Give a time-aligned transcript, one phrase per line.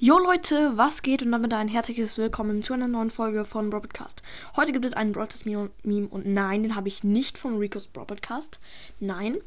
[0.00, 4.22] Jo Leute, was geht und damit ein herzliches Willkommen zu einer neuen Folge von Broadcast.
[4.54, 8.60] Heute gibt es einen Broadcast Meme und nein, den habe ich nicht von Rico's Broadcast.
[9.00, 9.38] Nein.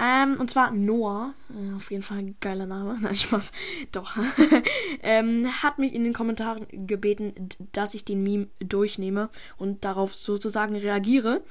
[0.00, 3.52] Ähm, und zwar Noah, äh, auf jeden Fall ein geiler Name, nein Spaß,
[3.92, 4.16] doch,
[5.02, 9.28] ähm, hat mich in den Kommentaren gebeten, dass ich den Meme durchnehme
[9.58, 11.42] und darauf sozusagen reagiere.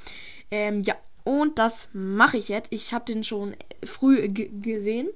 [0.49, 2.73] Ähm, ja, und das mache ich jetzt.
[2.73, 5.09] Ich habe den schon früh gesehen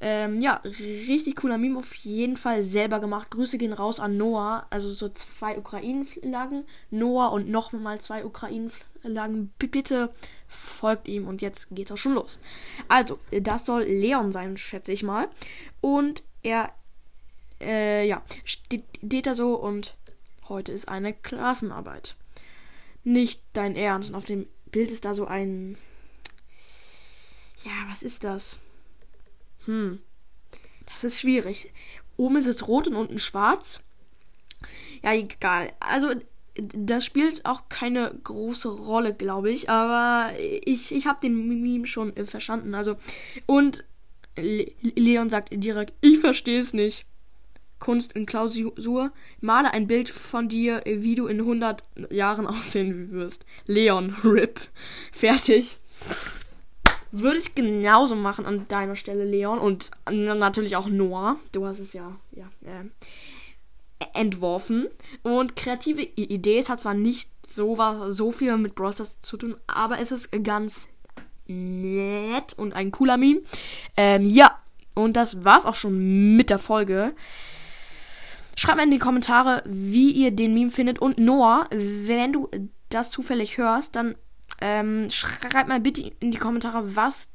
[0.00, 3.30] ähm, ja, richtig cooler Meme auf jeden Fall selber gemacht.
[3.30, 4.66] Grüße gehen raus an Noah.
[4.70, 6.64] Also so zwei Ukrainen-Flaggen.
[6.90, 9.52] Noah und nochmal zwei Ukrainen-Flaggen.
[9.58, 10.14] Bitte
[10.46, 12.38] folgt ihm und jetzt geht es schon los.
[12.86, 15.28] Also, das soll Leon sein, schätze ich mal.
[15.80, 16.72] Und er,
[17.60, 18.84] äh, ja, steht
[19.26, 19.94] da so und
[20.48, 22.14] heute ist eine Klassenarbeit.
[23.02, 24.10] Nicht dein Ernst.
[24.10, 25.76] Und auf dem Bild ist da so ein.
[27.64, 28.60] Ja, was ist das?
[29.68, 30.00] Hm.
[30.86, 31.70] Das ist schwierig.
[32.16, 33.80] Oben ist es rot und unten schwarz.
[35.04, 35.72] Ja, egal.
[35.78, 36.10] Also,
[36.56, 39.70] das spielt auch keine große Rolle, glaube ich.
[39.70, 42.74] Aber ich, ich habe den Meme schon äh, verstanden.
[42.74, 42.96] Also,
[43.46, 43.84] und
[44.36, 47.04] Le Leon sagt direkt, ich verstehe es nicht.
[47.78, 49.12] Kunst in Klausur.
[49.40, 53.44] Male ein Bild von dir, wie du in 100 Jahren aussehen wirst.
[53.66, 54.60] Leon, RIP.
[55.12, 55.76] Fertig.
[57.10, 59.58] Würde ich genauso machen an deiner Stelle, Leon.
[59.58, 61.36] Und natürlich auch Noah.
[61.52, 62.84] Du hast es ja, ja äh,
[64.14, 64.88] entworfen.
[65.22, 69.36] Und kreative Idee, es hat zwar nicht so, was, so viel mit Brawl Stars zu
[69.36, 70.88] tun, aber es ist ganz
[71.46, 73.40] nett und ein cooler Meme.
[73.96, 74.56] Ähm, ja,
[74.94, 77.14] und das war's auch schon mit der Folge.
[78.54, 80.98] Schreibt mir in die Kommentare, wie ihr den Meme findet.
[80.98, 82.50] Und Noah, wenn du
[82.90, 84.16] das zufällig hörst, dann
[84.60, 87.28] ähm, schreibt mal bitte in die Kommentare, was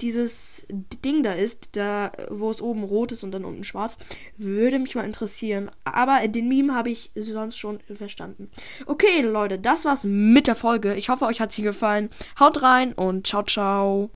[0.00, 3.96] dieses Ding da ist, da wo es oben rot ist und dann unten schwarz,
[4.36, 5.70] würde mich mal interessieren.
[5.84, 8.50] Aber den Meme habe ich sonst schon verstanden.
[8.86, 10.94] Okay, Leute, das war's mit der Folge.
[10.94, 12.10] Ich hoffe, euch hat sie gefallen.
[12.38, 14.04] Haut rein und ciao, ciao.